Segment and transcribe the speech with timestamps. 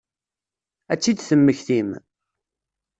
[0.91, 1.89] Ad t-id-temmektim?